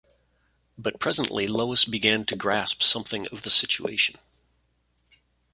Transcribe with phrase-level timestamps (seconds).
[0.79, 4.15] But presently Lois began to grasp something of the situation.